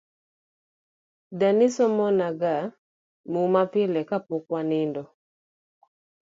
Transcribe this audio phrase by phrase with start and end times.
[1.39, 2.55] Dani somona ga
[3.31, 5.03] muma pile kapok wanindo